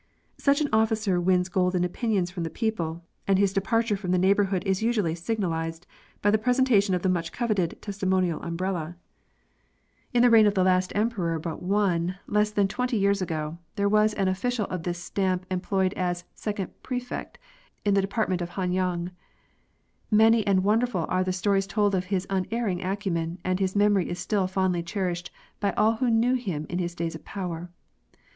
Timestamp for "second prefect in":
16.33-17.93